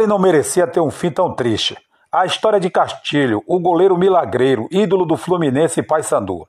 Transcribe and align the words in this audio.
Ele 0.00 0.06
não 0.06 0.18
merecia 0.18 0.66
ter 0.66 0.80
um 0.80 0.90
fim 0.90 1.10
tão 1.10 1.34
triste. 1.34 1.76
A 2.10 2.24
história 2.24 2.58
de 2.58 2.70
Castilho, 2.70 3.44
o 3.46 3.60
goleiro 3.60 3.98
milagreiro, 3.98 4.66
ídolo 4.70 5.04
do 5.04 5.14
Fluminense 5.14 5.80
e 5.80 5.82
Paysandu. 5.82 6.48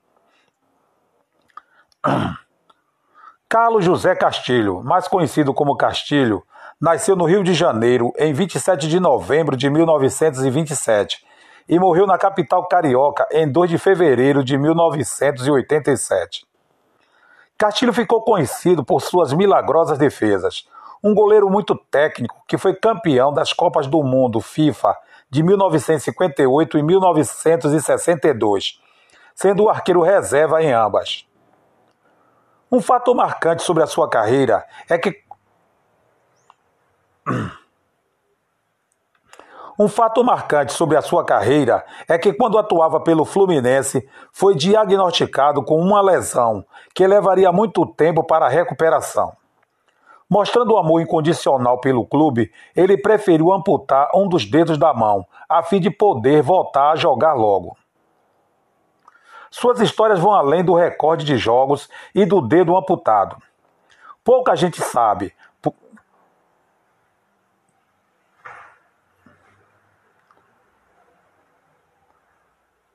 Carlos 3.49 3.83
José 3.83 4.15
Castilho, 4.15 4.81
mais 4.81 5.05
conhecido 5.09 5.53
como 5.53 5.75
Castilho, 5.75 6.41
nasceu 6.79 7.13
no 7.13 7.25
Rio 7.25 7.43
de 7.43 7.53
Janeiro 7.53 8.13
em 8.17 8.31
27 8.31 8.87
de 8.87 9.01
novembro 9.01 9.57
de 9.57 9.69
1927 9.69 11.21
e 11.67 11.77
morreu 11.77 12.07
na 12.07 12.17
capital 12.17 12.65
carioca 12.69 13.27
em 13.33 13.51
2 13.51 13.69
de 13.69 13.77
fevereiro 13.77 14.45
de 14.45 14.57
1987. 14.57 16.47
Castilho 17.57 17.91
ficou 17.91 18.21
conhecido 18.21 18.81
por 18.81 19.01
suas 19.01 19.33
milagrosas 19.33 19.97
defesas, 19.97 20.65
um 21.03 21.13
goleiro 21.13 21.49
muito 21.49 21.75
técnico 21.75 22.43
que 22.47 22.57
foi 22.57 22.75
campeão 22.75 23.33
das 23.33 23.53
Copas 23.53 23.87
do 23.87 24.03
Mundo 24.03 24.39
FIFA 24.39 24.95
de 25.29 25.41
1958 25.41 26.77
e 26.77 26.83
1962, 26.83 28.79
sendo 29.33 29.63
o 29.63 29.69
arqueiro 29.69 30.01
reserva 30.01 30.61
em 30.61 30.71
ambas. 30.71 31.25
Um 32.71 32.81
fato 32.81 33.15
marcante 33.15 33.63
sobre 33.63 33.83
a 33.83 33.87
sua 33.87 34.09
carreira 34.09 34.65
é 34.89 34.97
que 34.97 35.23
um 39.79 39.87
fato 39.87 40.23
marcante 40.23 40.73
sobre 40.73 40.95
a 40.95 41.01
sua 41.01 41.25
carreira 41.25 41.83
é 42.07 42.17
que, 42.17 42.33
quando 42.33 42.57
atuava 42.57 42.99
pelo 42.99 43.25
Fluminense, 43.25 44.07
foi 44.31 44.53
diagnosticado 44.53 45.63
com 45.63 45.79
uma 45.79 46.01
lesão 46.01 46.63
que 46.93 47.07
levaria 47.07 47.51
muito 47.51 47.85
tempo 47.85 48.23
para 48.23 48.45
a 48.45 48.49
recuperação. 48.49 49.33
Mostrando 50.31 50.71
o 50.71 50.77
amor 50.77 51.01
incondicional 51.01 51.81
pelo 51.81 52.05
clube, 52.05 52.53
ele 52.73 52.97
preferiu 52.97 53.51
amputar 53.51 54.07
um 54.15 54.29
dos 54.29 54.49
dedos 54.49 54.77
da 54.77 54.93
mão, 54.93 55.27
a 55.49 55.61
fim 55.61 55.77
de 55.77 55.91
poder 55.91 56.41
voltar 56.41 56.91
a 56.91 56.95
jogar 56.95 57.33
logo. 57.33 57.75
Suas 59.49 59.81
histórias 59.81 60.21
vão 60.21 60.31
além 60.31 60.63
do 60.63 60.73
recorde 60.73 61.25
de 61.25 61.35
jogos 61.35 61.89
e 62.15 62.25
do 62.25 62.39
dedo 62.39 62.77
amputado. 62.77 63.35
Pouca 64.23 64.55
gente 64.55 64.81
sabe. 64.81 65.33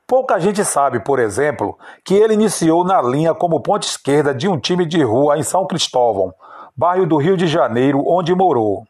Pouca 0.06 0.38
gente 0.40 0.64
sabe, 0.64 1.00
por 1.00 1.18
exemplo, 1.18 1.78
que 2.02 2.14
ele 2.14 2.32
iniciou 2.32 2.82
na 2.82 3.02
linha 3.02 3.34
como 3.34 3.60
ponta 3.60 3.86
esquerda 3.86 4.32
de 4.32 4.48
um 4.48 4.58
time 4.58 4.86
de 4.86 5.02
rua 5.02 5.36
em 5.36 5.42
São 5.42 5.66
Cristóvão, 5.66 6.32
bairro 6.76 7.06
do 7.06 7.16
Rio 7.16 7.36
de 7.36 7.46
Janeiro, 7.46 8.04
onde 8.06 8.34
morou. 8.34 8.86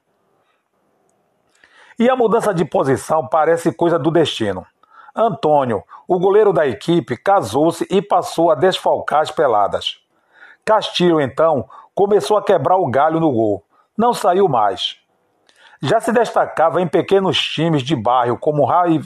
E 1.98 2.10
a 2.10 2.16
mudança 2.16 2.52
de 2.52 2.64
posição 2.64 3.26
parece 3.26 3.72
coisa 3.72 3.98
do 3.98 4.10
destino. 4.10 4.66
Antônio, 5.14 5.82
o 6.06 6.18
goleiro 6.18 6.52
da 6.52 6.66
equipe, 6.66 7.16
casou-se 7.16 7.86
e 7.90 8.02
passou 8.02 8.50
a 8.50 8.54
desfalcar 8.54 9.20
as 9.20 9.30
peladas. 9.30 9.98
Castilho, 10.64 11.20
então, 11.20 11.66
começou 11.94 12.36
a 12.36 12.42
quebrar 12.42 12.76
o 12.76 12.90
galho 12.90 13.18
no 13.18 13.32
gol. 13.32 13.64
Não 13.96 14.12
saiu 14.12 14.46
mais. 14.46 14.98
Já 15.80 16.00
se 16.00 16.12
destacava 16.12 16.82
em 16.82 16.86
pequenos 16.86 17.38
times 17.38 17.82
de 17.82 17.94
bairro 17.96 18.36
como 18.36 18.64
Ravi... 18.64 19.00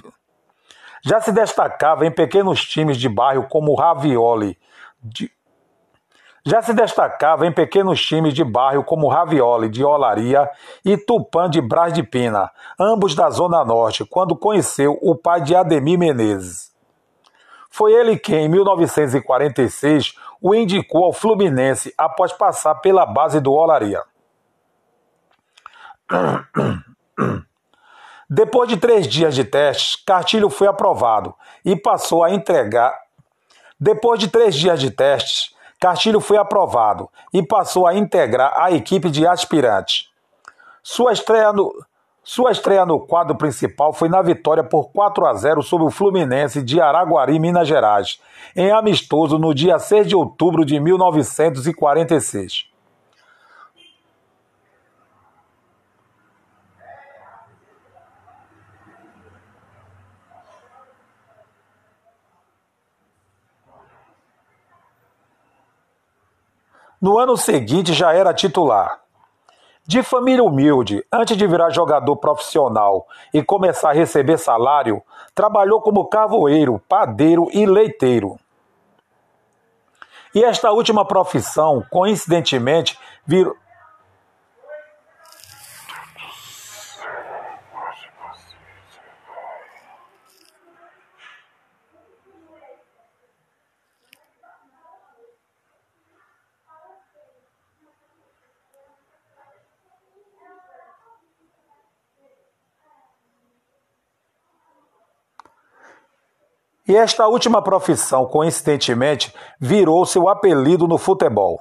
Já 1.03 1.21
se 1.21 1.33
destacava 1.33 2.05
em 2.05 2.11
pequenos 2.11 2.63
times 2.63 2.99
de 2.99 3.09
bairro 3.09 3.47
como 3.49 3.75
Ravioli, 3.75 4.59
de 5.03 5.31
já 6.45 6.63
se 6.63 6.73
destacava 6.73 7.47
em 7.47 7.53
pequenos 7.53 8.05
times 8.05 8.33
de 8.33 8.43
bairro 8.43 8.85
como 8.85 9.09
Ravioli 9.09 9.69
de 9.69 9.85
Olaria 9.85 10.49
e 10.85 10.97
Tupã 10.97 11.49
de 11.49 11.61
Brás 11.61 11.93
de 11.93 12.03
Pina, 12.03 12.51
ambos 12.79 13.15
da 13.15 13.29
Zona 13.31 13.65
Norte, 13.65 14.05
quando 14.05 14.37
conheceu 14.37 14.99
o 15.03 15.15
pai 15.15 15.43
de 15.43 15.55
Ademir 15.55 15.99
Menezes. 15.99 16.71
Foi 17.71 17.93
ele 17.93 18.19
quem, 18.19 18.47
em 18.47 18.49
1946, 18.49 20.15
o 20.41 20.55
indicou 20.55 21.05
ao 21.05 21.13
Fluminense 21.13 21.95
após 21.97 22.33
passar 22.33 22.77
pela 22.77 23.07
base 23.07 23.39
do 23.41 23.53
Olaria. 23.53 24.03
Depois 28.29 28.69
de 28.69 28.77
três 28.77 29.07
dias 29.07 29.35
de 29.35 29.45
testes, 29.45 29.97
Cartilho 30.05 30.49
foi 30.49 30.67
aprovado 30.67 31.35
e 31.65 31.77
passou 31.77 32.25
a 32.25 32.31
entregar. 32.31 32.97
Depois 33.79 34.19
de 34.21 34.29
três 34.29 34.55
dias 34.55 34.81
de 34.81 34.91
testes, 34.91 35.55
Castilho 35.81 36.21
foi 36.21 36.37
aprovado 36.37 37.09
e 37.33 37.43
passou 37.43 37.87
a 37.87 37.95
integrar 37.95 38.53
a 38.55 38.71
equipe 38.71 39.11
de 39.11 39.27
aspirantes. 39.27 40.11
Sua 40.83 41.11
estreia 41.13 41.53
no, 41.55 41.73
sua 42.23 42.53
estreia 42.53 42.85
no 42.85 43.01
quadro 43.01 43.35
principal 43.35 43.95
foi 43.95 44.11
na 44.11 44.21
vitória 44.21 44.63
por 44.63 44.91
4 44.93 45.27
a 45.27 45.33
0 45.33 45.63
sobre 45.63 45.87
o 45.87 45.91
Fluminense 45.91 46.63
de 46.63 46.79
Araguari, 46.81 47.39
Minas 47.39 47.67
Gerais, 47.67 48.21
em 48.55 48.71
amistoso 48.71 49.39
no 49.39 49.55
dia 49.55 49.79
6 49.79 50.07
de 50.07 50.15
outubro 50.15 50.67
de 50.67 50.79
1946. 50.79 52.70
No 67.01 67.19
ano 67.19 67.35
seguinte 67.35 67.95
já 67.95 68.13
era 68.13 68.35
titular. 68.35 69.01
De 69.87 70.03
família 70.03 70.45
humilde, 70.45 71.03
antes 71.11 71.35
de 71.35 71.47
virar 71.47 71.71
jogador 71.71 72.15
profissional 72.17 73.07
e 73.33 73.43
começar 73.43 73.91
a 73.91 73.95
receber 73.95 74.37
salário, 74.37 75.03
trabalhou 75.35 75.81
como 75.81 76.09
carvoeiro, 76.09 76.79
padeiro 76.87 77.49
e 77.53 77.65
leiteiro. 77.65 78.39
E 80.35 80.45
esta 80.45 80.71
última 80.71 81.05
profissão, 81.05 81.83
coincidentemente, 81.91 82.99
virou 83.27 83.57
E 106.91 106.97
esta 106.97 107.29
última 107.29 107.63
profissão, 107.63 108.27
coincidentemente, 108.27 109.33
virou 109.61 110.05
seu 110.05 110.29
apelido 110.29 110.89
no 110.89 110.99
futebol. 110.99 111.61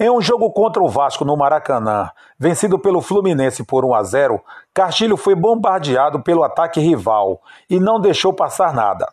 Em 0.00 0.10
um 0.10 0.20
jogo 0.20 0.50
contra 0.50 0.82
o 0.82 0.88
Vasco 0.88 1.24
no 1.24 1.36
Maracanã, 1.36 2.10
vencido 2.36 2.76
pelo 2.76 3.00
Fluminense 3.00 3.62
por 3.62 3.84
1 3.84 3.94
a 3.94 4.02
0, 4.02 4.42
Castilho 4.74 5.16
foi 5.16 5.36
bombardeado 5.36 6.20
pelo 6.24 6.42
ataque 6.42 6.80
rival 6.80 7.40
e 7.70 7.78
não 7.78 8.00
deixou 8.00 8.32
passar 8.32 8.74
nada. 8.74 9.06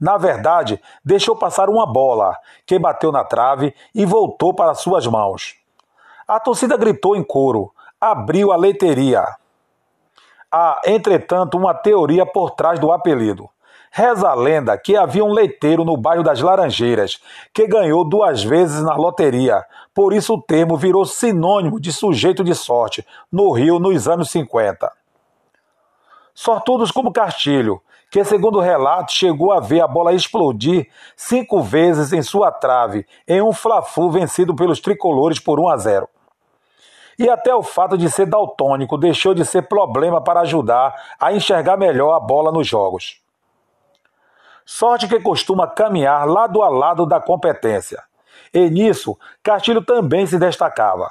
Na 0.00 0.16
verdade, 0.16 0.80
deixou 1.04 1.36
passar 1.36 1.68
uma 1.68 1.84
bola, 1.84 2.34
que 2.64 2.78
bateu 2.78 3.12
na 3.12 3.24
trave 3.24 3.74
e 3.94 4.06
voltou 4.06 4.54
para 4.54 4.72
suas 4.72 5.06
mãos. 5.06 5.56
A 6.26 6.40
torcida 6.40 6.74
gritou 6.78 7.14
em 7.14 7.22
coro: 7.22 7.70
abriu 8.00 8.50
a 8.50 8.56
leiteria. 8.56 9.26
Há, 10.50 10.80
entretanto, 10.86 11.58
uma 11.58 11.74
teoria 11.74 12.24
por 12.24 12.52
trás 12.52 12.78
do 12.78 12.90
apelido. 12.90 13.50
Reza 13.98 14.28
a 14.28 14.34
lenda 14.34 14.78
que 14.78 14.96
havia 14.96 15.24
um 15.24 15.32
leiteiro 15.32 15.84
no 15.84 15.96
bairro 15.96 16.22
das 16.22 16.40
Laranjeiras 16.40 17.20
que 17.52 17.66
ganhou 17.66 18.08
duas 18.08 18.44
vezes 18.44 18.80
na 18.80 18.94
loteria. 18.94 19.64
Por 19.92 20.12
isso 20.12 20.34
o 20.34 20.40
termo 20.40 20.76
virou 20.76 21.04
sinônimo 21.04 21.80
de 21.80 21.92
sujeito 21.92 22.44
de 22.44 22.54
sorte 22.54 23.04
no 23.32 23.50
Rio 23.50 23.80
nos 23.80 24.06
anos 24.06 24.30
50. 24.30 24.92
Sortudos 26.32 26.92
como 26.92 27.12
Castilho, 27.12 27.82
que 28.08 28.22
segundo 28.22 28.58
o 28.58 28.62
relato 28.62 29.10
chegou 29.10 29.50
a 29.50 29.58
ver 29.58 29.80
a 29.80 29.88
bola 29.88 30.12
explodir 30.12 30.88
cinco 31.16 31.60
vezes 31.60 32.12
em 32.12 32.22
sua 32.22 32.52
trave 32.52 33.04
em 33.26 33.42
um 33.42 33.52
fla-flu 33.52 34.12
vencido 34.12 34.54
pelos 34.54 34.78
tricolores 34.78 35.40
por 35.40 35.58
1 35.58 35.68
a 35.70 35.76
0. 35.76 36.08
E 37.18 37.28
até 37.28 37.52
o 37.52 37.64
fato 37.64 37.98
de 37.98 38.08
ser 38.08 38.26
daltônico 38.26 38.96
deixou 38.96 39.34
de 39.34 39.44
ser 39.44 39.62
problema 39.62 40.22
para 40.22 40.42
ajudar 40.42 40.94
a 41.18 41.32
enxergar 41.32 41.76
melhor 41.76 42.14
a 42.14 42.20
bola 42.20 42.52
nos 42.52 42.64
jogos. 42.64 43.26
Sorte 44.70 45.08
que 45.08 45.18
costuma 45.18 45.66
caminhar 45.66 46.28
lado 46.28 46.62
a 46.62 46.68
lado 46.68 47.06
da 47.06 47.18
competência. 47.18 48.02
E 48.52 48.68
nisso, 48.68 49.16
Castilho 49.42 49.82
também 49.82 50.26
se 50.26 50.38
destacava. 50.38 51.10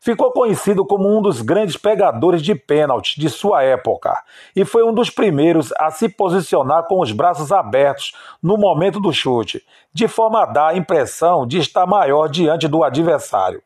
Ficou 0.00 0.32
conhecido 0.32 0.84
como 0.84 1.16
um 1.16 1.22
dos 1.22 1.42
grandes 1.42 1.76
pegadores 1.76 2.42
de 2.42 2.56
pênaltis 2.56 3.14
de 3.14 3.30
sua 3.30 3.62
época 3.62 4.20
e 4.56 4.64
foi 4.64 4.82
um 4.82 4.92
dos 4.92 5.10
primeiros 5.10 5.72
a 5.78 5.92
se 5.92 6.08
posicionar 6.08 6.88
com 6.88 7.00
os 7.00 7.12
braços 7.12 7.52
abertos 7.52 8.14
no 8.42 8.56
momento 8.56 8.98
do 8.98 9.12
chute, 9.12 9.64
de 9.94 10.08
forma 10.08 10.42
a 10.42 10.46
dar 10.46 10.68
a 10.70 10.76
impressão 10.76 11.46
de 11.46 11.58
estar 11.58 11.86
maior 11.86 12.26
diante 12.26 12.66
do 12.66 12.82
adversário. 12.82 13.62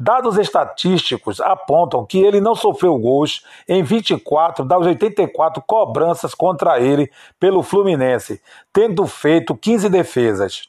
Dados 0.00 0.38
estatísticos 0.38 1.40
apontam 1.40 2.06
que 2.06 2.18
ele 2.18 2.40
não 2.40 2.54
sofreu 2.54 2.96
gols 2.98 3.44
em 3.66 3.82
24 3.82 4.64
das 4.64 4.86
84 4.86 5.60
cobranças 5.66 6.34
contra 6.34 6.78
ele 6.78 7.10
pelo 7.40 7.64
Fluminense, 7.64 8.40
tendo 8.72 9.06
feito 9.06 9.56
15 9.56 9.88
defesas. 9.88 10.68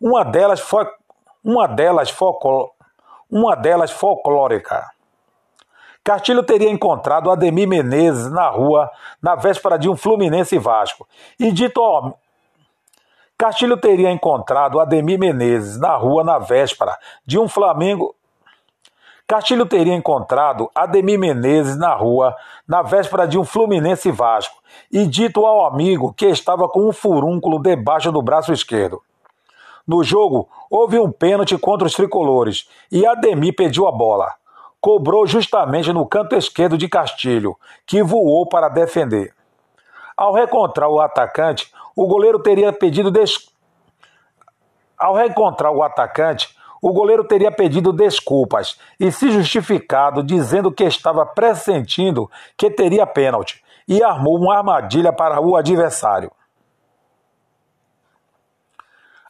Uma 0.00 0.24
delas 0.24 0.60
foi 0.60 0.86
uma 1.42 1.66
delas 1.66 2.10
folcló, 2.10 2.68
uma 3.28 3.56
delas 3.56 3.90
folclórica. 3.90 4.88
Castilho 6.04 6.42
teria 6.42 6.70
encontrado 6.70 7.30
Ademir 7.30 7.68
Menezes 7.68 8.30
na 8.30 8.48
rua 8.48 8.90
na 9.20 9.34
véspera 9.34 9.76
de 9.76 9.88
um 9.88 9.96
Fluminense 9.96 10.56
Vasco 10.58 11.06
e 11.38 11.50
dito 11.50 11.80
ao 11.80 12.18
Castilho 13.36 13.76
teria 13.76 14.10
encontrado 14.10 14.80
Ademir 14.80 15.18
Menezes 15.18 15.78
na 15.78 15.96
rua 15.96 16.24
na 16.24 16.38
véspera 16.38 16.96
de 17.26 17.38
um 17.38 17.48
Flamengo 17.48 18.14
Castilho 19.28 19.66
teria 19.66 19.94
encontrado 19.94 20.70
Ademir 20.74 21.18
Menezes 21.18 21.76
na 21.76 21.94
rua 21.94 22.34
na 22.66 22.80
véspera 22.80 23.28
de 23.28 23.38
um 23.38 23.44
Fluminense 23.44 24.10
Vasco 24.10 24.56
e 24.90 25.06
dito 25.06 25.44
ao 25.44 25.66
amigo 25.66 26.14
que 26.14 26.24
estava 26.24 26.66
com 26.66 26.88
um 26.88 26.92
furúnculo 26.94 27.60
debaixo 27.60 28.10
do 28.10 28.22
braço 28.22 28.54
esquerdo. 28.54 29.02
No 29.86 30.02
jogo, 30.02 30.48
houve 30.70 30.98
um 30.98 31.12
pênalti 31.12 31.58
contra 31.58 31.86
os 31.86 31.92
tricolores 31.92 32.70
e 32.90 33.04
Ademir 33.04 33.54
pediu 33.54 33.86
a 33.86 33.92
bola. 33.92 34.32
Cobrou 34.80 35.26
justamente 35.26 35.92
no 35.92 36.06
canto 36.06 36.34
esquerdo 36.34 36.78
de 36.78 36.88
Castilho, 36.88 37.54
que 37.86 38.02
voou 38.02 38.48
para 38.48 38.70
defender. 38.70 39.34
Ao 40.16 40.32
reencontrar 40.32 40.88
o 40.88 41.00
atacante, 41.00 41.70
o 41.94 42.06
goleiro 42.06 42.38
teria 42.38 42.72
pedido 42.72 43.10
des... 43.10 43.50
Ao 44.96 45.12
reencontrar 45.14 45.70
o 45.70 45.82
atacante, 45.82 46.56
o 46.80 46.92
goleiro 46.92 47.24
teria 47.24 47.50
pedido 47.50 47.92
desculpas 47.92 48.78
e 48.98 49.10
se 49.10 49.30
justificado 49.30 50.22
dizendo 50.22 50.70
que 50.70 50.84
estava 50.84 51.26
pressentindo 51.26 52.30
que 52.56 52.70
teria 52.70 53.06
pênalti 53.06 53.62
e 53.86 54.02
armou 54.02 54.38
uma 54.38 54.58
armadilha 54.58 55.12
para 55.12 55.40
o 55.40 55.56
adversário. 55.56 56.30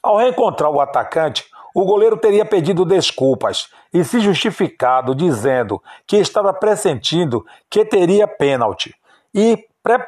Ao 0.02 0.16
reencontrar 0.16 0.70
o 0.70 0.80
atacante, 0.80 1.44
o 1.74 1.84
goleiro 1.84 2.16
teria 2.16 2.44
pedido 2.44 2.84
desculpas 2.84 3.70
e 3.92 4.04
se 4.04 4.20
justificado 4.20 5.14
dizendo 5.14 5.82
que 6.06 6.16
estava 6.16 6.52
pressentindo 6.52 7.44
que 7.70 7.84
teria 7.84 8.26
pênalti. 8.26 8.94
E 9.34 9.66
pre... 9.82 9.98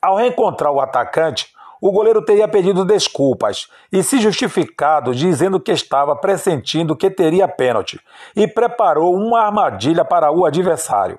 ao 0.00 0.16
reencontrar 0.16 0.72
o 0.72 0.80
atacante, 0.80 1.52
o 1.80 1.92
goleiro 1.92 2.24
teria 2.24 2.48
pedido 2.48 2.84
desculpas 2.84 3.68
e 3.92 4.02
se 4.02 4.18
justificado 4.20 5.14
dizendo 5.14 5.60
que 5.60 5.72
estava 5.72 6.16
pressentindo 6.16 6.96
que 6.96 7.10
teria 7.10 7.46
pênalti 7.46 8.00
e 8.34 8.46
preparou 8.48 9.14
uma 9.14 9.40
armadilha 9.40 10.04
para 10.04 10.32
o 10.32 10.44
adversário. 10.44 11.18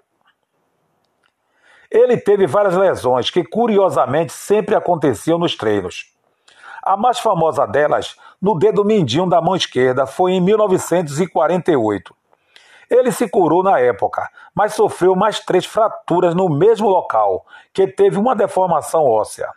Ele 1.90 2.18
teve 2.18 2.46
várias 2.46 2.76
lesões 2.76 3.32
que 3.32 3.44
curiosamente 3.44 4.32
sempre 4.32 4.76
aconteciam 4.76 5.40
nos 5.40 5.56
treinos. 5.56 6.14
A 6.84 6.96
mais 6.96 7.20
famosa 7.20 7.66
delas, 7.66 8.16
no 8.42 8.58
dedo 8.58 8.86
mindinho 8.86 9.28
da 9.28 9.42
mão 9.42 9.56
esquerda, 9.56 10.06
foi 10.06 10.34
em 10.34 10.42
1948. 10.42 12.16
Ele 12.90 13.12
se 13.12 13.30
curou 13.30 13.64
na 13.64 13.80
época, 13.80 14.28
mas 14.54 14.74
sofreu 14.74 15.16
mais 15.16 15.40
três 15.40 15.66
fraturas 15.66 16.34
no 16.34 16.50
mesmo 16.50 16.90
local, 16.90 17.46
que 17.74 17.88
teve 17.88 18.18
uma 18.18 18.36
deformação 18.36 19.04
óssea. 19.06 19.48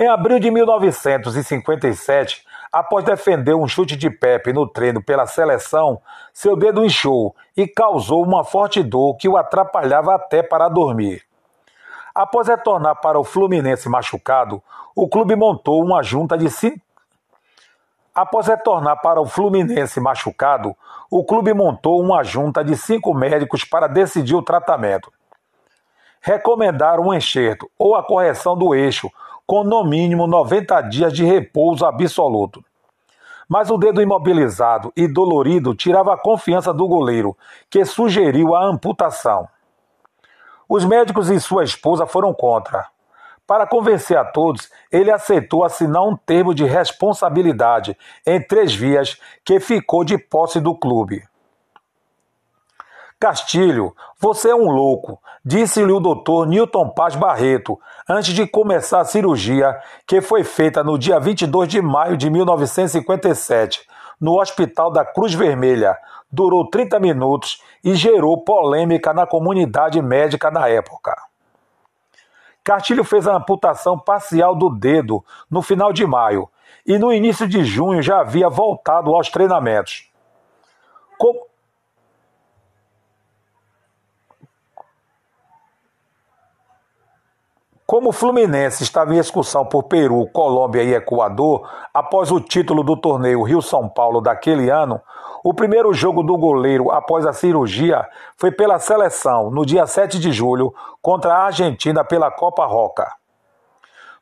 Em 0.00 0.08
abril 0.08 0.40
de 0.40 0.50
1957, 0.50 2.42
após 2.72 3.04
defender 3.04 3.54
um 3.54 3.68
chute 3.68 3.94
de 3.94 4.08
Pepe 4.08 4.50
no 4.50 4.66
treino 4.66 5.02
pela 5.02 5.26
seleção, 5.26 6.00
seu 6.32 6.56
dedo 6.56 6.82
inchou 6.82 7.36
e 7.54 7.68
causou 7.68 8.24
uma 8.24 8.42
forte 8.42 8.82
dor 8.82 9.18
que 9.18 9.28
o 9.28 9.36
atrapalhava 9.36 10.14
até 10.14 10.42
para 10.42 10.70
dormir. 10.70 11.22
Após 12.14 12.48
retornar 12.48 12.98
para 13.02 13.20
o 13.20 13.24
Fluminense 13.24 13.90
machucado, 13.90 14.62
o 14.96 15.06
clube 15.06 15.36
montou 15.36 15.84
uma 15.84 16.02
junta 16.02 16.38
de 16.38 16.48
cinco. 16.48 16.80
Após 18.14 18.46
retornar 18.46 19.02
para 19.02 19.20
o 19.20 19.26
Fluminense 19.26 20.00
machucado, 20.00 20.74
o 21.10 21.22
clube 21.22 21.52
montou 21.52 22.00
uma 22.00 22.24
junta 22.24 22.64
de 22.64 22.74
cinco 22.74 23.12
médicos 23.12 23.64
para 23.64 23.86
decidir 23.86 24.34
o 24.34 24.42
tratamento. 24.42 25.12
Recomendaram 26.22 27.08
um 27.08 27.12
enxerto 27.12 27.70
ou 27.78 27.94
a 27.94 28.02
correção 28.02 28.56
do 28.56 28.74
eixo 28.74 29.10
com 29.50 29.64
no 29.64 29.82
mínimo 29.82 30.28
90 30.28 30.80
dias 30.82 31.12
de 31.12 31.24
repouso 31.24 31.84
absoluto. 31.84 32.64
Mas 33.48 33.68
o 33.68 33.76
dedo 33.76 34.00
imobilizado 34.00 34.92
e 34.96 35.08
dolorido 35.08 35.74
tirava 35.74 36.14
a 36.14 36.16
confiança 36.16 36.72
do 36.72 36.86
goleiro, 36.86 37.36
que 37.68 37.84
sugeriu 37.84 38.54
a 38.54 38.64
amputação. 38.64 39.48
Os 40.68 40.84
médicos 40.84 41.28
e 41.30 41.40
sua 41.40 41.64
esposa 41.64 42.06
foram 42.06 42.32
contra. 42.32 42.86
Para 43.44 43.66
convencer 43.66 44.16
a 44.16 44.24
todos, 44.24 44.70
ele 44.88 45.10
aceitou 45.10 45.64
assinar 45.64 46.04
um 46.04 46.16
termo 46.16 46.54
de 46.54 46.64
responsabilidade 46.64 47.98
em 48.24 48.40
três 48.40 48.72
vias 48.72 49.20
que 49.44 49.58
ficou 49.58 50.04
de 50.04 50.16
posse 50.16 50.60
do 50.60 50.76
clube. 50.76 51.24
Castilho, 53.20 53.94
você 54.18 54.48
é 54.48 54.54
um 54.54 54.70
louco, 54.70 55.20
disse-lhe 55.44 55.92
o 55.92 56.00
doutor 56.00 56.46
Newton 56.46 56.88
Paz 56.88 57.14
Barreto, 57.14 57.78
antes 58.08 58.32
de 58.32 58.46
começar 58.46 59.00
a 59.00 59.04
cirurgia, 59.04 59.78
que 60.06 60.22
foi 60.22 60.42
feita 60.42 60.82
no 60.82 60.98
dia 60.98 61.20
22 61.20 61.68
de 61.68 61.82
maio 61.82 62.16
de 62.16 62.30
1957, 62.30 63.86
no 64.18 64.40
Hospital 64.40 64.90
da 64.90 65.04
Cruz 65.04 65.34
Vermelha. 65.34 65.98
Durou 66.32 66.70
30 66.70 66.98
minutos 66.98 67.62
e 67.84 67.94
gerou 67.94 68.42
polêmica 68.42 69.12
na 69.12 69.26
comunidade 69.26 70.00
médica 70.00 70.50
na 70.50 70.66
época. 70.68 71.14
Castilho 72.64 73.04
fez 73.04 73.28
a 73.28 73.36
amputação 73.36 73.98
parcial 73.98 74.56
do 74.56 74.70
dedo 74.70 75.22
no 75.50 75.60
final 75.60 75.92
de 75.92 76.06
maio 76.06 76.48
e 76.86 76.96
no 76.96 77.12
início 77.12 77.46
de 77.46 77.64
junho 77.64 78.00
já 78.00 78.20
havia 78.20 78.48
voltado 78.48 79.14
aos 79.14 79.28
treinamentos. 79.28 80.10
Como 81.18 81.49
Como 87.90 88.10
o 88.10 88.12
Fluminense 88.12 88.84
estava 88.84 89.12
em 89.12 89.18
excursão 89.18 89.66
por 89.66 89.82
Peru, 89.82 90.24
Colômbia 90.28 90.80
e 90.84 90.94
Equador, 90.94 91.68
após 91.92 92.30
o 92.30 92.38
título 92.38 92.84
do 92.84 92.96
torneio 92.96 93.42
Rio-São 93.42 93.88
Paulo 93.88 94.20
daquele 94.20 94.70
ano, 94.70 95.00
o 95.42 95.52
primeiro 95.52 95.92
jogo 95.92 96.22
do 96.22 96.38
goleiro 96.38 96.92
após 96.92 97.26
a 97.26 97.32
cirurgia 97.32 98.06
foi 98.36 98.52
pela 98.52 98.78
seleção, 98.78 99.50
no 99.50 99.66
dia 99.66 99.88
7 99.88 100.20
de 100.20 100.30
julho, 100.30 100.72
contra 101.02 101.34
a 101.34 101.46
Argentina 101.46 102.04
pela 102.04 102.30
Copa 102.30 102.64
Roca. 102.64 103.12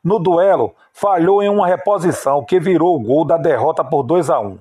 No 0.03 0.17
duelo, 0.17 0.73
falhou 0.91 1.43
em 1.43 1.49
uma 1.49 1.67
reposição 1.67 2.43
que 2.43 2.59
virou 2.59 2.95
o 2.95 2.99
gol 2.99 3.23
da 3.23 3.37
derrota 3.37 3.83
por 3.83 4.01
2 4.01 4.31
a 4.31 4.39
1. 4.39 4.57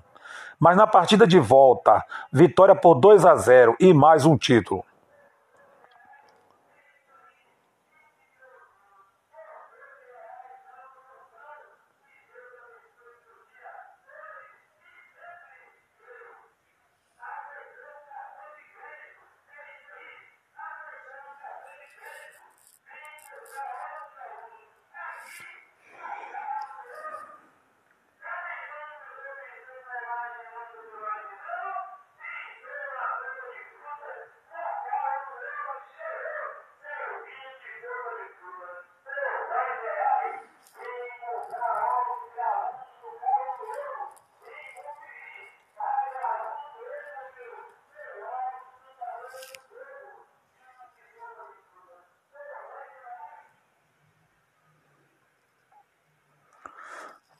Mas 0.60 0.76
na 0.76 0.86
partida 0.86 1.26
de 1.26 1.38
volta, 1.38 2.04
vitória 2.30 2.74
por 2.74 2.96
2 2.96 3.24
a 3.24 3.36
0 3.36 3.74
e 3.80 3.94
mais 3.94 4.26
um 4.26 4.36
título. 4.36 4.84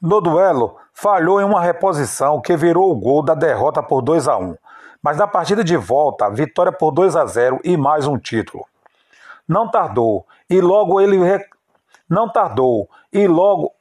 No 0.01 0.21
duelo, 0.21 0.77
falhou 0.93 1.41
em 1.41 1.45
uma 1.45 1.61
reposição 1.61 2.41
que 2.41 2.57
virou 2.57 2.93
o 2.93 2.95
gol 2.95 3.21
da 3.21 3.35
derrota 3.35 3.83
por 3.83 4.01
2 4.01 4.29
a 4.29 4.37
1. 4.37 4.57
Mas 5.03 5.17
na 5.17 5.27
partida 5.27 5.65
de 5.65 5.77
volta, 5.77 6.31
vitória 6.31 6.71
por 6.71 6.93
2 6.93 7.17
a 7.17 7.27
0 7.27 7.61
e 7.65 7.77
mais 7.77 8.07
um 8.07 8.17
título. 8.17 8.65
Não 9.47 9.69
tardou 9.69 10.25
e 10.49 10.61
logo 10.61 11.01
ele 11.01 11.19
re... 11.19 11.45
não 12.09 12.31
tardou 12.31 12.89
e 13.13 13.27
logo 13.27 13.73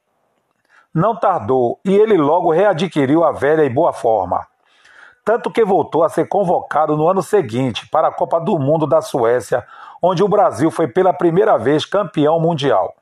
não 0.91 1.15
tardou 1.15 1.79
e 1.85 1.95
ele 1.95 2.17
logo 2.17 2.51
readquiriu 2.51 3.23
a 3.23 3.31
velha 3.31 3.63
e 3.63 3.69
boa 3.69 3.93
forma. 3.93 4.47
tanto 5.23 5.51
que 5.51 5.63
voltou 5.63 6.03
a 6.03 6.09
ser 6.09 6.27
convocado 6.27 6.97
no 6.97 7.07
ano 7.07 7.21
seguinte 7.21 7.87
para 7.89 8.07
a 8.07 8.11
Copa 8.11 8.39
do 8.39 8.57
Mundo 8.57 8.87
da 8.87 9.01
Suécia, 9.01 9.67
onde 10.01 10.23
o 10.23 10.27
Brasil 10.27 10.71
foi 10.71 10.87
pela 10.87 11.13
primeira 11.13 11.57
vez 11.57 11.85
campeão 11.85 12.39
mundial. 12.39 12.96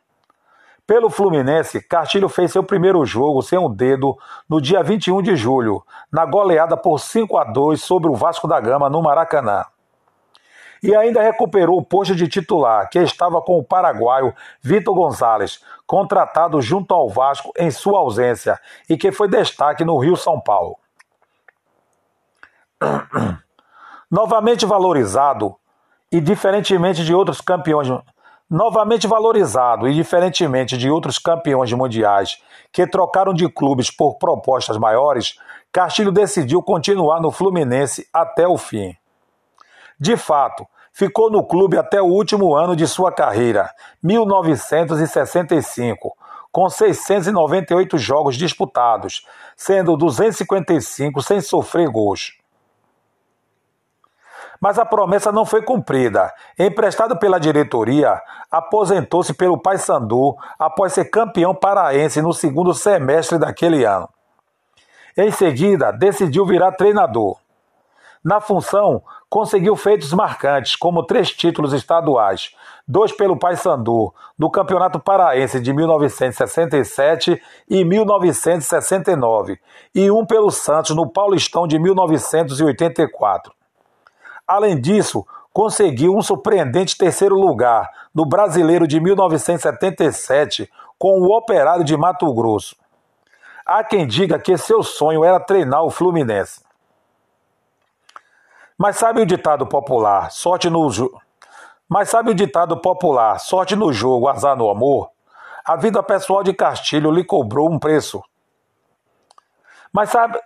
Pelo 0.88 1.10
Fluminense, 1.10 1.82
Castilho 1.82 2.30
fez 2.30 2.52
seu 2.52 2.64
primeiro 2.64 3.04
jogo 3.08 3.42
sem 3.42 3.58
o 3.58 3.66
um 3.66 3.74
dedo 3.74 4.16
no 4.48 4.62
dia 4.62 4.84
21 4.84 5.20
de 5.24 5.36
julho, 5.36 5.84
na 6.12 6.26
goleada 6.26 6.78
por 6.78 7.00
5 7.00 7.38
a 7.38 7.44
2 7.44 7.82
sobre 7.82 8.08
o 8.08 8.14
Vasco 8.14 8.48
da 8.48 8.60
Gama 8.60 8.88
no 8.88 9.02
Maracanã. 9.02 9.66
E 10.84 10.96
ainda 10.96 11.24
recuperou 11.24 11.80
o 11.80 11.84
posto 11.84 12.14
de 12.16 12.28
titular, 12.28 12.88
que 12.88 13.00
estava 13.00 13.42
com 13.42 13.58
o 13.58 13.64
paraguaio 13.64 14.32
Vitor 14.62 14.94
Gonzalez, 14.94 15.60
contratado 15.88 16.62
junto 16.62 16.94
ao 16.94 17.10
Vasco 17.10 17.52
em 17.58 17.72
sua 17.72 17.98
ausência 17.98 18.60
e 18.88 18.96
que 18.96 19.12
foi 19.12 19.28
destaque 19.28 19.84
no 19.84 19.98
Rio 19.98 20.16
São 20.16 20.40
Paulo. 20.40 20.78
Novamente 24.12 24.68
valorizado 24.68 25.56
e 26.12 26.22
diferentemente 26.22 27.04
de 27.04 27.16
outros 27.16 27.42
campeões 27.42 27.90
novamente 28.50 29.08
valorizado 29.08 29.88
e 29.88 29.94
diferentemente 29.94 30.78
de 30.78 30.90
outros 30.90 31.18
campeões 31.18 31.72
mundiais 31.74 32.42
que 32.72 32.88
trocaram 32.88 33.34
de 33.34 33.50
clubes 33.50 33.90
por 33.90 34.18
propostas 34.18 34.78
maiores, 34.78 35.40
Castilho 35.72 36.12
decidiu 36.12 36.62
continuar 36.62 37.20
no 37.22 37.32
Fluminense 37.32 38.08
até 38.14 38.48
o 38.48 38.56
fim. 38.58 38.96
De 40.00 40.16
fato, 40.16 40.66
ficou 40.92 41.32
no 41.32 41.44
clube 41.46 41.78
até 41.78 42.02
o 42.02 42.06
último 42.06 42.56
ano 42.56 42.76
de 42.76 42.88
sua 42.88 43.12
carreira, 43.12 43.70
1965, 44.04 46.16
com 46.52 46.70
698 46.70 47.98
jogos 47.98 48.38
disputados, 48.38 49.26
sendo 49.56 49.98
255 49.98 51.22
sem 51.22 51.42
sofrer 51.42 51.90
gols 51.90 52.38
mas 54.60 54.80
a 54.80 54.86
promessa 54.86 55.32
não 55.32 55.46
foi 55.46 55.62
cumprida. 55.62 56.34
Emprestado 56.58 57.18
pela 57.18 57.40
diretoria, 57.40 58.22
aposentou-se 58.52 59.34
pelo 59.34 59.62
Paysandu 59.62 60.36
após 60.58 60.94
ser 60.94 61.06
campeão 61.06 61.54
paraense 61.54 62.22
no 62.22 62.34
segundo 62.34 62.74
semestre 62.74 63.38
daquele 63.38 63.84
ano. 63.84 64.10
Em 65.18 65.32
seguida, 65.32 65.92
decidiu 65.92 66.46
virar 66.46 66.74
treinador. 66.74 67.38
Na 68.24 68.42
função, 68.42 69.04
conseguiu 69.30 69.76
feitos 69.76 70.12
marcantes, 70.12 70.76
como 70.76 71.06
três 71.06 71.32
títulos 71.32 71.74
estaduais, 71.74 72.56
dois 72.88 73.12
pelo 73.12 73.38
Paysandu, 73.38 74.14
no 74.38 74.50
Campeonato 74.50 75.00
Paraense 75.00 75.60
de 75.60 75.72
1967 75.72 77.42
e 77.70 77.86
1969, 77.86 79.60
e 79.94 80.10
um 80.10 80.26
pelo 80.26 80.50
Santos 80.52 80.96
no 80.96 81.08
Paulistão 81.08 81.68
de 81.68 81.78
1984. 81.80 83.54
Além 84.48 84.80
disso, 84.80 85.26
conseguiu 85.52 86.14
um 86.16 86.22
surpreendente 86.22 86.98
terceiro 86.98 87.36
lugar 87.36 87.90
no 88.14 88.26
Brasileiro 88.26 88.88
de 88.88 89.00
1977 89.00 90.70
com 90.98 91.22
o 91.22 91.36
Operário 91.36 91.84
de 91.84 91.96
Mato 91.98 92.34
Grosso. 92.34 92.76
Há 93.66 93.84
quem 93.84 94.06
diga 94.06 94.38
que 94.38 94.58
seu 94.58 94.84
sonho 94.84 95.24
era 95.24 95.40
treinar 95.40 95.84
o 95.84 95.90
Fluminense. 95.90 96.64
Mas 98.78 98.98
sabe 98.98 99.22
o 99.22 99.26
ditado 99.26 99.66
popular, 99.66 100.30
sorte 100.30 100.70
no 100.70 100.90
Mas 101.88 102.10
sabe 102.10 102.32
o 102.32 102.36
ditado 102.36 102.78
popular, 102.78 103.40
sorte 103.40 103.76
no 103.76 103.92
jogo, 103.94 104.28
azar 104.28 104.56
no 104.56 104.70
amor? 104.70 105.10
A 105.64 105.76
vida 105.76 106.04
pessoal 106.04 106.44
de 106.44 106.54
Castilho 106.54 107.10
lhe 107.10 107.24
cobrou 107.24 107.72
um 107.72 107.80
preço. 107.80 108.22
Mas 109.92 110.10
sabe, 110.10 110.40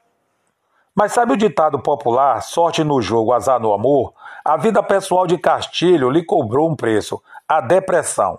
mas 0.99 1.13
sabe 1.13 1.31
o 1.31 1.37
ditado 1.37 1.79
popular, 1.79 2.41
sorte 2.41 2.83
no 2.83 3.01
jogo, 3.01 3.31
azar 3.31 3.57
no 3.57 3.71
amor? 3.71 4.13
A 4.43 4.57
vida 4.57 4.83
pessoal 4.83 5.25
de 5.25 5.37
Castilho 5.37 6.09
lhe 6.09 6.25
cobrou 6.25 6.69
um 6.69 6.75
preço, 6.75 7.23
a 7.47 7.61
depressão. 7.61 8.37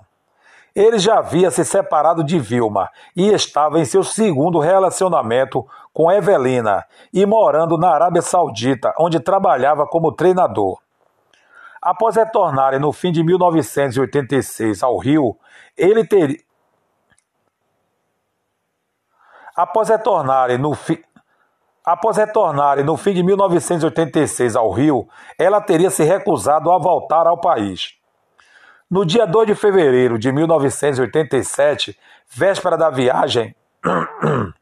Ele 0.76 0.98
já 0.98 1.20
havia 1.20 1.50
se 1.50 1.64
separado 1.64 2.22
de 2.22 2.38
Vilma 2.38 2.90
e 3.16 3.32
estava 3.32 3.80
em 3.80 3.86
seu 3.86 4.04
segundo 4.04 4.58
relacionamento 4.58 5.66
com 5.90 6.12
Evelina 6.12 6.84
e 7.14 7.24
morando 7.24 7.78
na 7.78 7.94
Arábia 7.94 8.20
Saudita, 8.20 8.92
onde 8.98 9.18
trabalhava 9.20 9.86
como 9.86 10.12
treinador. 10.12 10.78
Após 11.80 12.16
retornarem 12.16 12.78
no 12.78 12.92
fim 12.92 13.10
de 13.10 13.24
1986 13.24 14.82
ao 14.82 14.98
Rio, 14.98 15.34
ele 15.78 16.06
teria. 16.06 16.36
Após 19.56 19.88
retornarem 19.88 20.58
no 20.58 20.74
fim. 20.74 21.02
Após 21.90 22.16
retornarem 22.16 22.84
no 22.84 22.96
fim 22.96 23.12
de 23.12 23.20
1986 23.20 24.54
ao 24.54 24.70
Rio, 24.70 25.08
ela 25.36 25.60
teria 25.60 25.90
se 25.90 26.04
recusado 26.04 26.70
a 26.70 26.78
voltar 26.78 27.26
ao 27.26 27.40
país. 27.40 27.96
No 28.88 29.04
dia 29.04 29.26
2 29.26 29.48
de 29.48 29.54
fevereiro 29.56 30.16
de 30.16 30.30
1987, 30.30 31.98
véspera 32.28 32.78
da 32.78 32.90
viagem. 32.90 33.56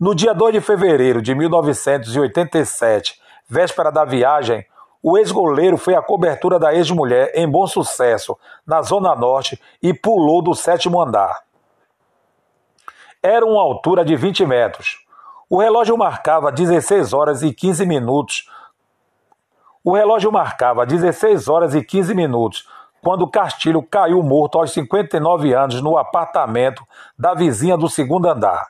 no 0.00 0.14
dia 0.14 0.32
2 0.32 0.54
de 0.54 0.60
fevereiro 0.62 1.20
de 1.20 1.34
1987, 1.34 3.20
véspera 3.46 3.92
da 3.92 4.06
viagem, 4.06 4.64
o 5.02 5.18
ex-goleiro 5.18 5.76
foi 5.76 5.94
à 5.94 6.00
cobertura 6.00 6.58
da 6.58 6.74
ex-mulher 6.74 7.32
em 7.34 7.46
Bom 7.46 7.66
Sucesso, 7.66 8.34
na 8.66 8.80
Zona 8.80 9.14
Norte, 9.14 9.60
e 9.82 9.92
pulou 9.92 10.40
do 10.40 10.54
sétimo 10.54 11.02
andar. 11.02 11.42
Era 13.22 13.44
uma 13.44 13.60
altura 13.60 14.06
de 14.06 14.16
20 14.16 14.46
metros. 14.46 15.05
O 15.48 15.60
relógio 15.60 15.96
marcava 15.96 16.50
16 16.50 17.12
horas 17.12 17.42
e 17.42 17.52
15 17.52 17.86
minutos. 17.86 18.50
O 19.84 19.94
relógio 19.94 20.32
marcava 20.32 20.84
16 20.84 21.48
horas 21.48 21.74
e 21.74 21.82
15 21.82 22.14
minutos 22.14 22.68
quando 23.00 23.28
Castilho 23.28 23.80
caiu 23.84 24.20
morto 24.20 24.58
aos 24.58 24.72
59 24.72 25.52
anos 25.52 25.80
no 25.80 25.96
apartamento 25.96 26.84
da 27.16 27.34
vizinha 27.34 27.76
do 27.76 27.88
segundo 27.88 28.28
andar. 28.28 28.66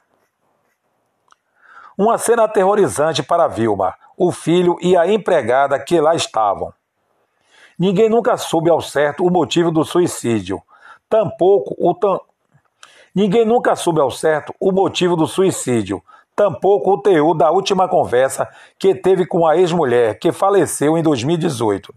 Uma 1.96 2.18
cena 2.18 2.44
aterrorizante 2.44 3.22
para 3.22 3.48
Vilma, 3.48 3.94
o 4.14 4.30
filho 4.30 4.76
e 4.82 4.94
a 4.94 5.10
empregada 5.10 5.78
que 5.78 5.98
lá 5.98 6.14
estavam. 6.14 6.70
Ninguém 7.78 8.10
nunca 8.10 8.36
soube 8.36 8.68
ao 8.68 8.82
certo 8.82 9.24
o 9.24 9.30
motivo 9.30 9.70
do 9.70 9.82
suicídio. 9.82 10.62
Tampouco 11.08 11.74
o 11.78 11.94
tam... 11.94 12.20
Ninguém 13.14 13.46
nunca 13.46 13.74
soube 13.74 14.00
ao 14.00 14.10
certo 14.10 14.54
o 14.60 14.70
motivo 14.70 15.16
do 15.16 15.26
suicídio, 15.26 16.02
tampouco 16.36 16.92
o 16.92 16.98
teor 17.00 17.34
da 17.34 17.50
última 17.50 17.88
conversa 17.88 18.46
que 18.78 18.94
teve 18.94 19.26
com 19.26 19.46
a 19.46 19.56
ex-mulher, 19.56 20.18
que 20.18 20.30
faleceu 20.30 20.98
em 20.98 21.02
2018. 21.02 21.94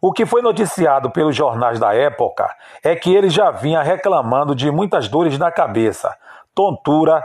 O 0.00 0.12
que 0.12 0.24
foi 0.24 0.40
noticiado 0.40 1.10
pelos 1.10 1.36
jornais 1.36 1.78
da 1.78 1.92
época 1.92 2.48
é 2.82 2.96
que 2.96 3.14
ele 3.14 3.28
já 3.28 3.50
vinha 3.50 3.82
reclamando 3.82 4.54
de 4.54 4.70
muitas 4.70 5.08
dores 5.08 5.38
na 5.38 5.50
cabeça, 5.50 6.16
tontura. 6.54 7.22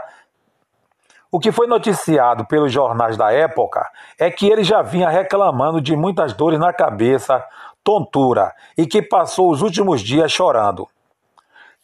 O 1.30 1.38
que 1.40 1.52
foi 1.52 1.66
noticiado 1.66 2.44
pelos 2.44 2.70
jornais 2.70 3.16
da 3.16 3.32
época 3.32 3.88
é 4.18 4.30
que 4.30 4.48
ele 4.48 4.62
já 4.62 4.82
vinha 4.82 5.08
reclamando 5.08 5.80
de 5.80 5.96
muitas 5.96 6.32
dores 6.32 6.58
na 6.58 6.72
cabeça, 6.72 7.42
tontura, 7.82 8.52
e 8.76 8.86
que 8.86 9.00
passou 9.00 9.50
os 9.50 9.62
últimos 9.62 10.00
dias 10.00 10.30
chorando. 10.30 10.88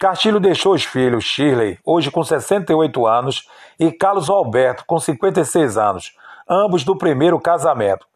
Castilho 0.00 0.40
deixou 0.40 0.72
os 0.72 0.82
filhos 0.82 1.24
Shirley, 1.24 1.78
hoje 1.84 2.10
com 2.10 2.24
68 2.24 3.06
anos, 3.06 3.46
e 3.78 3.92
Carlos 3.92 4.30
Alberto, 4.30 4.82
com 4.86 4.98
56 4.98 5.76
anos, 5.76 6.16
ambos 6.48 6.82
do 6.82 6.96
primeiro 6.96 7.38
casamento. 7.38 8.06